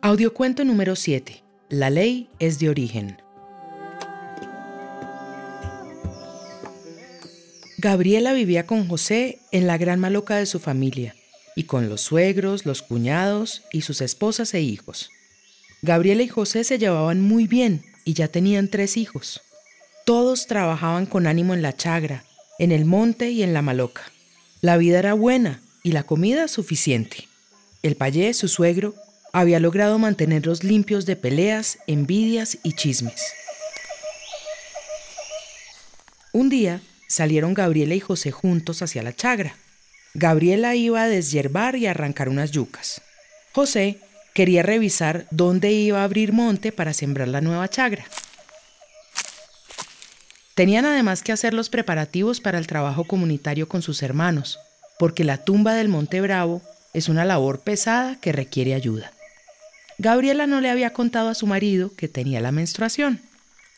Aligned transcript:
Audiocuento 0.00 0.64
número 0.64 0.96
7. 0.96 1.42
La 1.68 1.90
ley 1.90 2.30
es 2.38 2.58
de 2.58 2.70
origen. 2.70 3.20
Gabriela 7.76 8.32
vivía 8.32 8.64
con 8.64 8.88
José 8.88 9.38
en 9.52 9.66
la 9.66 9.76
gran 9.76 10.00
maloca 10.00 10.36
de 10.36 10.46
su 10.46 10.60
familia 10.60 11.14
y 11.54 11.64
con 11.64 11.90
los 11.90 12.00
suegros, 12.00 12.64
los 12.64 12.80
cuñados 12.80 13.64
y 13.70 13.82
sus 13.82 14.00
esposas 14.00 14.54
e 14.54 14.62
hijos. 14.62 15.10
Gabriela 15.82 16.22
y 16.22 16.28
José 16.28 16.64
se 16.64 16.78
llevaban 16.78 17.20
muy 17.20 17.46
bien 17.46 17.82
y 18.04 18.14
ya 18.14 18.28
tenían 18.28 18.68
tres 18.68 18.96
hijos. 18.96 19.42
Todos 20.06 20.46
trabajaban 20.46 21.04
con 21.04 21.26
ánimo 21.26 21.52
en 21.52 21.60
la 21.60 21.76
chagra, 21.76 22.24
en 22.58 22.72
el 22.72 22.84
monte 22.84 23.30
y 23.30 23.42
en 23.42 23.54
la 23.54 23.62
maloca. 23.62 24.02
La 24.60 24.76
vida 24.76 24.98
era 24.98 25.14
buena 25.14 25.60
y 25.82 25.92
la 25.92 26.02
comida 26.02 26.48
suficiente. 26.48 27.28
El 27.82 27.96
payé, 27.96 28.34
su 28.34 28.48
suegro, 28.48 28.94
había 29.32 29.60
logrado 29.60 29.98
mantenerlos 29.98 30.64
limpios 30.64 31.06
de 31.06 31.16
peleas, 31.16 31.78
envidias 31.86 32.58
y 32.62 32.72
chismes. 32.72 33.22
Un 36.32 36.48
día 36.48 36.80
salieron 37.06 37.54
Gabriela 37.54 37.94
y 37.94 38.00
José 38.00 38.30
juntos 38.30 38.82
hacia 38.82 39.02
la 39.02 39.14
chagra. 39.14 39.56
Gabriela 40.14 40.74
iba 40.74 41.02
a 41.02 41.08
deshiervar 41.08 41.76
y 41.76 41.86
arrancar 41.86 42.28
unas 42.28 42.50
yucas. 42.50 43.00
José 43.52 43.98
quería 44.34 44.62
revisar 44.62 45.26
dónde 45.30 45.72
iba 45.72 46.00
a 46.00 46.04
abrir 46.04 46.32
monte 46.32 46.72
para 46.72 46.92
sembrar 46.92 47.28
la 47.28 47.40
nueva 47.40 47.68
chagra. 47.68 48.06
Tenían 50.58 50.86
además 50.86 51.22
que 51.22 51.30
hacer 51.30 51.54
los 51.54 51.68
preparativos 51.68 52.40
para 52.40 52.58
el 52.58 52.66
trabajo 52.66 53.04
comunitario 53.04 53.68
con 53.68 53.80
sus 53.80 54.02
hermanos, 54.02 54.58
porque 54.98 55.22
la 55.22 55.44
tumba 55.44 55.74
del 55.74 55.86
Monte 55.86 56.20
Bravo 56.20 56.62
es 56.92 57.08
una 57.08 57.24
labor 57.24 57.60
pesada 57.60 58.16
que 58.20 58.32
requiere 58.32 58.74
ayuda. 58.74 59.12
Gabriela 59.98 60.48
no 60.48 60.60
le 60.60 60.68
había 60.68 60.92
contado 60.92 61.28
a 61.28 61.36
su 61.36 61.46
marido 61.46 61.94
que 61.94 62.08
tenía 62.08 62.40
la 62.40 62.50
menstruación. 62.50 63.20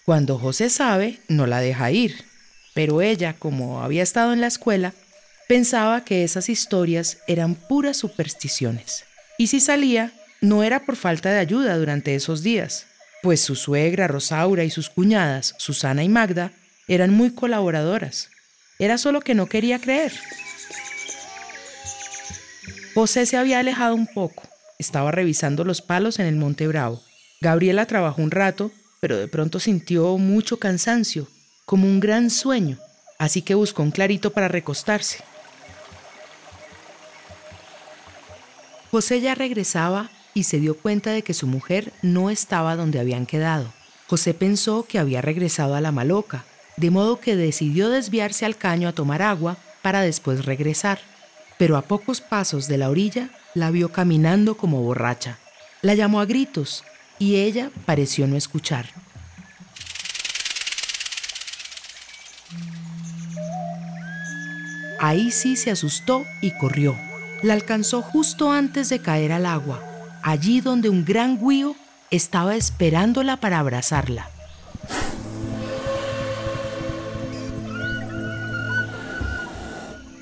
Cuando 0.07 0.39
José 0.39 0.71
sabe, 0.71 1.21
no 1.29 1.47
la 1.47 1.61
deja 1.61 1.91
ir, 1.91 2.25
pero 2.73 3.03
ella, 3.03 3.35
como 3.39 3.83
había 3.83 4.03
estado 4.03 4.33
en 4.33 4.41
la 4.41 4.47
escuela, 4.47 4.95
pensaba 5.49 6.03
que 6.03 6.25
esas 6.25 6.49
historias 6.49 7.19
eran 7.27 7.57
puras 7.57 7.99
supersticiones. 7.99 9.05
Y 9.37 9.49
si 9.49 9.61
salía, 9.61 10.15
no 10.41 10.63
era 10.63 10.87
por 10.87 10.97
falta 10.97 11.31
de 11.31 11.41
ayuda 11.41 11.77
durante 11.77 12.15
esos 12.15 12.43
días, 12.43 12.87
pues 13.23 13.43
su 13.43 13.55
suegra 13.55 14.09
Rosaura 14.09 14.65
y 14.65 14.71
sus 14.71 14.89
cuñadas, 14.89 15.55
Susana 15.59 16.03
y 16.05 16.09
Magda, 16.09 16.53
eran 16.95 17.13
muy 17.15 17.33
colaboradoras. 17.33 18.29
Era 18.79 18.99
solo 18.99 19.21
que 19.21 19.35
no 19.35 19.47
quería 19.47 19.81
creer. 19.81 20.13
José 22.95 23.27
se 23.27 23.37
había 23.37 23.61
alejado 23.61 23.95
un 23.95 24.07
poco 24.07 24.51
estaba 24.81 25.11
revisando 25.11 25.63
los 25.63 25.83
palos 25.83 26.19
en 26.19 26.27
el 26.27 26.37
Monte 26.37 26.67
Bravo. 26.67 27.03
Gabriela 27.43 27.85
trabajó 27.85 28.23
un 28.23 28.31
rato, 28.31 28.73
pero 28.99 29.19
de 29.19 29.29
pronto 29.29 29.61
sintió 29.61 30.17
mucho 30.17 30.59
cansancio, 30.59 31.29
como 31.67 31.87
un 31.87 32.01
gran 32.01 32.31
sueño, 32.31 32.79
así 33.19 33.43
que 33.43 33.55
buscó 33.55 33.83
un 33.83 33.91
clarito 33.91 34.33
para 34.33 34.49
recostarse. 34.49 35.23
José 38.91 39.21
ya 39.21 39.35
regresaba 39.35 40.11
y 40.33 40.45
se 40.45 40.59
dio 40.59 40.77
cuenta 40.77 41.11
de 41.11 41.23
que 41.23 41.35
su 41.35 41.47
mujer 41.47 41.93
no 42.01 42.31
estaba 42.31 42.75
donde 42.75 42.99
habían 42.99 43.27
quedado. 43.27 43.71
José 44.09 44.33
pensó 44.33 44.85
que 44.85 44.99
había 44.99 45.21
regresado 45.21 45.75
a 45.75 45.83
la 45.83 45.93
maloca, 45.93 46.47
de 46.77 46.91
modo 46.91 47.21
que 47.21 47.37
decidió 47.37 47.89
desviarse 47.89 48.47
al 48.47 48.57
caño 48.57 48.89
a 48.89 48.93
tomar 48.93 49.23
agua 49.23 49.57
para 49.83 50.03
después 50.03 50.45
regresar. 50.45 51.01
Pero 51.59 51.77
a 51.77 51.83
pocos 51.83 52.21
pasos 52.21 52.69
de 52.69 52.79
la 52.79 52.89
orilla 52.89 53.31
la 53.55 53.71
vio 53.71 53.91
caminando 53.93 54.57
como 54.57 54.83
borracha. 54.83 55.39
La 55.83 55.95
llamó 55.95 56.21
a 56.21 56.27
gritos 56.27 56.85
y 57.19 57.37
ella 57.37 57.71
pareció 57.85 58.27
no 58.27 58.37
escuchar. 58.37 58.87
Ahí 64.99 65.31
sí 65.31 65.57
se 65.57 65.71
asustó 65.71 66.25
y 66.43 66.51
corrió. 66.59 66.97
La 67.43 67.55
alcanzó 67.55 68.03
justo 68.03 68.53
antes 68.53 68.91
de 68.91 69.01
caer 69.01 69.33
al 69.33 69.47
agua, 69.47 69.83
allí 70.23 70.61
donde 70.61 70.91
un 70.91 71.07
gran 71.07 71.39
guío 71.39 71.75
estaba 72.11 72.55
esperándola 72.55 73.39
para 73.39 73.59
abrazarla. 73.59 74.29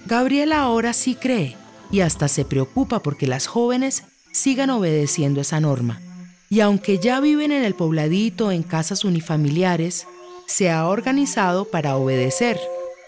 Gabriela 0.09 0.63
ahora 0.63 0.95
sí 0.95 1.15
cree 1.15 1.55
y 1.93 2.01
hasta 2.01 2.29
se 2.29 2.47
preocupa 2.47 3.01
porque 3.01 3.27
las 3.27 3.47
jóvenes 3.47 4.05
sigan 4.33 4.71
obedeciendo 4.71 5.43
esa 5.43 5.61
norma. 5.61 6.01
Y 6.49 6.61
aunque 6.61 6.99
ya 6.99 7.21
viven 7.21 7.53
en 7.53 7.63
el 7.63 7.75
pobladito 7.75 8.51
en 8.51 8.63
casas 8.63 9.05
unifamiliares, 9.05 10.07
se 10.47 10.71
ha 10.71 10.89
organizado 10.89 11.67
para 11.67 11.97
obedecer. 11.97 12.59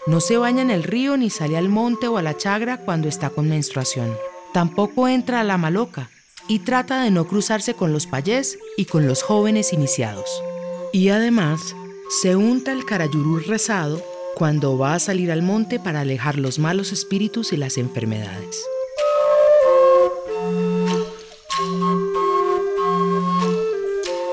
No 0.05 0.21
se 0.21 0.37
baña 0.37 0.61
en 0.61 0.69
el 0.69 0.83
río 0.83 1.17
ni 1.17 1.31
sale 1.31 1.57
al 1.57 1.69
monte 1.69 2.07
o 2.07 2.17
a 2.17 2.21
la 2.21 2.37
chagra 2.37 2.77
cuando 2.77 3.09
está 3.09 3.31
con 3.31 3.49
menstruación. 3.49 4.15
Tampoco 4.53 5.07
entra 5.07 5.39
a 5.39 5.43
la 5.43 5.57
maloca 5.57 6.11
y 6.47 6.59
trata 6.59 7.01
de 7.01 7.09
no 7.09 7.25
cruzarse 7.25 7.73
con 7.73 7.93
los 7.93 8.05
payés 8.05 8.59
y 8.77 8.85
con 8.85 9.07
los 9.07 9.23
jóvenes 9.23 9.73
iniciados. 9.73 10.29
Y 10.93 11.09
además, 11.09 11.75
se 12.21 12.35
unta 12.35 12.71
el 12.71 12.85
carayurú 12.85 13.39
rezado 13.39 14.03
cuando 14.41 14.75
va 14.75 14.95
a 14.95 14.99
salir 14.99 15.31
al 15.31 15.43
monte 15.43 15.79
para 15.79 15.99
alejar 15.99 16.39
los 16.39 16.57
malos 16.57 16.91
espíritus 16.91 17.53
y 17.53 17.57
las 17.57 17.77
enfermedades. 17.77 18.65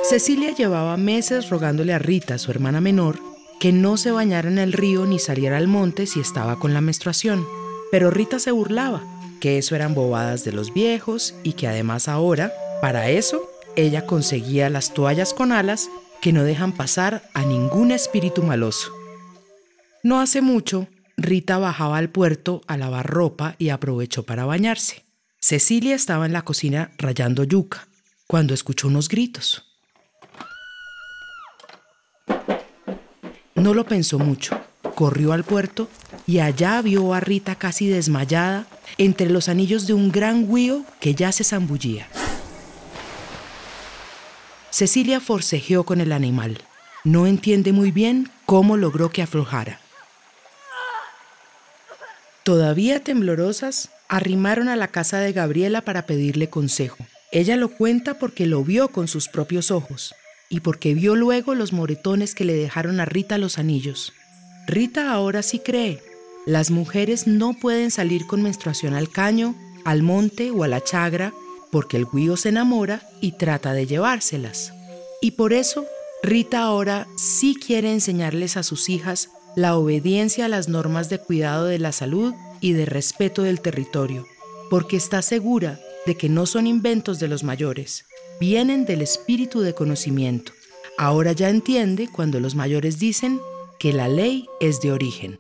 Cecilia 0.09 0.55
llevaba 0.55 0.97
meses 0.97 1.51
rogándole 1.51 1.93
a 1.93 1.99
Rita, 1.99 2.39
su 2.39 2.51
hermana 2.51 2.81
menor, 2.81 3.19
que 3.61 3.71
no 3.71 3.99
se 3.99 4.11
bañara 4.11 4.49
en 4.49 4.57
el 4.57 4.73
río 4.73 5.05
ni 5.05 5.19
saliera 5.19 5.59
al 5.59 5.69
monte 5.69 6.07
si 6.07 6.21
estaba 6.21 6.59
con 6.59 6.73
la 6.73 6.81
menstruación. 6.81 7.47
Pero 7.91 8.11
Rita 8.11 8.39
se 8.39 8.51
burlaba, 8.51 9.03
que 9.43 9.59
eso 9.59 9.77
eran 9.77 9.95
bobadas 9.95 10.43
de 10.43 10.53
los 10.53 10.73
viejos 10.73 11.35
y 11.43 11.53
que 11.53 11.69
además 11.69 12.09
ahora, 12.09 12.51
para 12.81 13.11
eso, 13.11 13.43
ella 13.77 14.07
conseguía 14.07 14.71
las 14.71 14.95
toallas 14.95 15.35
con 15.35 15.53
alas 15.53 15.91
que 16.23 16.33
no 16.33 16.45
dejan 16.45 16.73
pasar 16.73 17.29
a 17.35 17.45
ningún 17.45 17.91
espíritu 17.91 18.43
maloso. 18.43 18.98
No 20.09 20.23
hace 20.23 20.41
mucho, 20.41 20.89
Rita 21.19 21.59
bajaba 21.59 21.99
al 21.99 22.09
puerto 22.09 22.63
a 22.67 22.79
lavar 22.79 23.07
ropa 23.07 23.57
y 23.59 23.69
aprovechó 23.69 24.23
para 24.23 24.47
bañarse. 24.47 25.05
Cecilia 25.39 25.95
estaba 25.95 26.25
en 26.25 26.33
la 26.33 26.47
cocina 26.47 26.93
rayando 26.97 27.45
yuca, 27.45 27.89
cuando 28.27 28.55
escuchó 28.55 28.89
unos 28.89 29.11
gritos. 29.11 29.67
No 33.55 33.75
lo 33.75 33.85
pensó 33.85 34.19
mucho. 34.19 34.59
Corrió 34.95 35.35
al 35.35 35.45
puerto 35.45 35.91
y 36.27 36.39
allá 36.39 36.81
vio 36.81 37.13
a 37.13 37.21
Rita 37.21 37.57
casi 37.57 37.87
desmayada 37.87 38.67
entre 38.97 39.29
los 39.29 39.51
anillos 39.51 39.87
de 39.87 39.93
un 39.93 40.11
gran 40.11 40.47
huío 40.49 40.87
que 41.01 41.15
ya 41.15 41.33
se 41.33 41.45
zambullía. 41.45 42.09
Cecilia 44.71 45.21
forcejeó 45.21 45.85
con 45.85 46.01
el 46.01 46.13
animal. 46.13 46.63
No 47.05 47.27
entiende 47.27 47.73
muy 47.73 47.91
bien 47.91 48.31
cómo 48.47 48.79
logró 48.79 49.11
que 49.11 49.21
aflojara. 49.21 49.81
Todavía 52.49 53.01
temblorosas, 53.01 53.91
arrimaron 54.09 54.69
a 54.69 54.77
la 54.77 54.89
casa 54.89 55.19
de 55.19 55.35
Gabriela 55.35 55.83
para 55.83 56.07
pedirle 56.07 56.49
consejo. 56.49 56.97
Ella 57.31 57.57
lo 57.57 57.69
cuenta 57.69 58.19
porque 58.19 58.47
lo 58.47 58.65
vio 58.65 58.89
con 58.89 59.07
sus 59.07 59.29
propios 59.29 59.71
ojos 59.71 60.15
y 60.49 60.61
porque 60.61 60.95
vio 60.95 61.15
luego 61.15 61.55
los 61.55 61.75
moretones 61.75 62.35
que 62.35 62.47
le 62.47 62.55
dejaron 62.55 63.01
a 63.01 63.05
Rita 63.05 63.37
los 63.37 63.59
anillos. 63.59 64.15
Rita 64.67 65.13
ahora 65.13 65.43
sí 65.43 65.59
cree. 65.59 66.03
Las 66.47 66.71
mujeres 66.71 67.27
no 67.27 67.53
pueden 67.53 67.91
salir 67.91 68.27
con 68.27 68.43
menstruación 68.43 68.95
al 68.95 69.11
caño, 69.11 69.55
al 69.85 70.03
monte 70.03 70.51
o 70.51 70.65
a 70.65 70.69
la 70.69 70.83
chagra 70.83 71.35
porque 71.71 71.99
el 71.99 72.07
guío 72.11 72.39
se 72.39 72.49
enamora 72.49 73.03
y 73.21 73.33
trata 73.33 73.75
de 73.75 73.87
llevárselas. 73.87 74.73
Y 75.21 75.33
por 75.33 75.53
eso 75.53 75.85
Rita 76.23 76.63
ahora 76.63 77.09
sí 77.19 77.55
quiere 77.55 77.93
enseñarles 77.93 78.57
a 78.57 78.63
sus 78.63 78.89
hijas 78.89 79.29
la 79.57 79.77
obediencia 79.77 80.45
a 80.45 80.49
las 80.49 80.69
normas 80.69 81.09
de 81.09 81.19
cuidado 81.19 81.67
de 81.67 81.79
la 81.79 81.93
salud 81.93 82.35
y 82.61 82.73
de 82.73 82.87
respeto 82.87 83.43
del 83.43 83.61
territorio, 83.61 84.27
porque 84.71 84.97
está 84.97 85.23
segura 85.23 85.81
de 86.07 86.17
que 86.17 86.29
no 86.29 86.47
son 86.47 86.67
inventos 86.67 87.19
de 87.19 87.29
los 87.29 87.45
mayores, 87.45 88.05
vienen 88.41 88.85
del 88.85 89.03
espíritu 89.03 89.61
de 89.61 89.75
conocimiento. 89.75 90.53
Ahora 90.97 91.33
ya 91.33 91.49
entiende 91.49 92.09
cuando 92.11 92.41
los 92.41 92.55
mayores 92.55 92.99
dicen 92.99 93.41
que 93.79 93.93
la 93.93 94.09
ley 94.09 94.47
es 94.61 94.81
de 94.81 94.93
origen. 94.93 95.39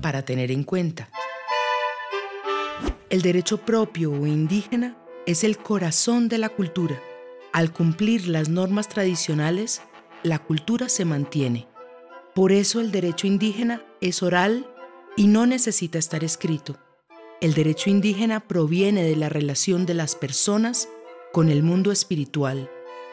Para 0.00 0.22
tener 0.24 0.50
en 0.50 0.64
cuenta. 0.64 1.08
El 3.10 3.22
derecho 3.22 3.56
propio 3.56 4.12
o 4.12 4.26
indígena 4.26 4.98
es 5.24 5.42
el 5.42 5.56
corazón 5.56 6.28
de 6.28 6.36
la 6.36 6.50
cultura. 6.50 7.00
Al 7.54 7.72
cumplir 7.72 8.28
las 8.28 8.50
normas 8.50 8.90
tradicionales, 8.90 9.80
la 10.22 10.38
cultura 10.40 10.90
se 10.90 11.06
mantiene. 11.06 11.66
Por 12.34 12.52
eso 12.52 12.80
el 12.80 12.92
derecho 12.92 13.26
indígena 13.26 13.82
es 14.02 14.22
oral 14.22 14.70
y 15.16 15.26
no 15.26 15.46
necesita 15.46 15.98
estar 15.98 16.22
escrito. 16.22 16.76
El 17.40 17.54
derecho 17.54 17.88
indígena 17.88 18.40
proviene 18.40 19.02
de 19.04 19.16
la 19.16 19.30
relación 19.30 19.86
de 19.86 19.94
las 19.94 20.14
personas 20.14 20.86
con 21.32 21.48
el 21.48 21.62
mundo 21.62 21.92
espiritual 21.92 22.68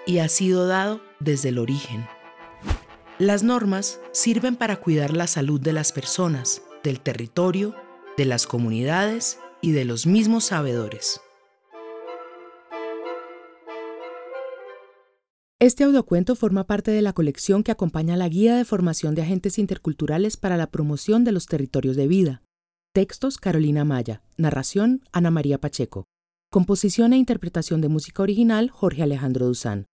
y 0.06 0.18
ha 0.18 0.28
sido 0.28 0.68
dado 0.68 1.00
desde 1.22 1.50
el 1.50 1.58
origen. 1.58 2.06
Las 3.18 3.44
normas 3.44 4.02
sirven 4.12 4.58
para 4.58 4.76
cuidar 4.76 5.16
la 5.16 5.28
salud 5.28 5.62
de 5.62 5.72
las 5.72 5.94
personas, 5.94 6.64
del 6.84 7.00
territorio, 7.00 7.74
de 8.18 8.26
las 8.26 8.46
comunidades 8.46 9.40
y 9.66 9.72
de 9.72 9.84
los 9.84 10.06
mismos 10.06 10.46
sabedores. 10.46 11.22
Este 15.60 15.86
audiocuento 15.86 16.36
forma 16.36 16.68
parte 16.68 16.92
de 16.92 17.02
la 17.02 17.14
colección 17.14 17.64
que 17.64 17.72
acompaña 17.72 18.16
la 18.16 18.30
Guía 18.30 18.58
de 18.58 18.66
Formación 18.66 19.16
de 19.16 19.24
Agentes 19.24 19.58
Interculturales 19.58 20.38
para 20.38 20.56
la 20.56 20.70
Promoción 20.70 21.24
de 21.24 21.32
los 21.32 21.48
Territorios 21.48 21.96
de 21.96 22.08
Vida. 22.08 22.44
Textos 22.94 23.40
Carolina 23.40 23.84
Maya. 23.86 24.22
Narración 24.38 25.02
Ana 25.12 25.32
María 25.32 25.60
Pacheco. 25.60 26.06
Composición 26.52 27.14
e 27.14 27.18
interpretación 27.18 27.82
de 27.82 27.90
música 27.90 28.22
original 28.22 28.70
Jorge 28.70 29.02
Alejandro 29.02 29.48
Duzán. 29.48 29.88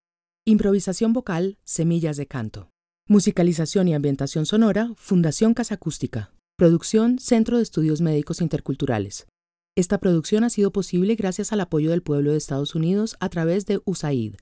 Improvisación 0.45 1.13
vocal 1.13 1.57
Semillas 1.63 2.17
de 2.17 2.27
Canto. 2.27 2.69
Musicalización 3.07 3.87
y 3.87 3.95
ambientación 3.95 4.45
sonora 4.45 4.93
Fundación 4.97 5.55
Casa 5.55 5.75
Acústica. 5.75 6.31
Producción 6.57 7.17
Centro 7.17 7.57
de 7.57 7.63
Estudios 7.63 8.01
Médicos 8.01 8.39
Interculturales. 8.39 9.25
Esta 9.75 9.97
producción 9.97 10.43
ha 10.43 10.51
sido 10.51 10.71
posible 10.71 11.15
gracias 11.15 11.51
al 11.51 11.59
apoyo 11.59 11.89
del 11.89 12.03
pueblo 12.03 12.31
de 12.31 12.37
Estados 12.37 12.75
Unidos 12.75 13.15
a 13.19 13.29
través 13.29 13.65
de 13.65 13.81
USAID, 13.85 14.35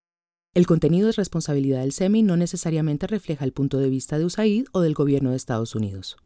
el 0.54 0.68
contenido 0.68 1.08
es 1.08 1.16
responsabilidad 1.16 1.80
del 1.80 1.94
SEMI 1.94 2.24
no 2.24 2.36
necesariamente 2.36 3.08
refleja 3.08 3.46
el 3.46 3.54
punto 3.54 3.78
de 3.78 3.88
vista 3.88 4.18
de 4.18 4.26
USAID 4.26 4.66
o 4.74 4.82
del 4.82 4.94
gobierno 4.94 5.30
de 5.30 5.38
Estados 5.38 5.76
Unidos. 5.76 6.18